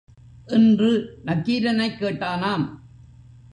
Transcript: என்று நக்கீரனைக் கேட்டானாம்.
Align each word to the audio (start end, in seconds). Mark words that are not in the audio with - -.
என்று 0.45 1.19
நக்கீரனைக் 1.25 2.01
கேட்டானாம். 2.01 2.67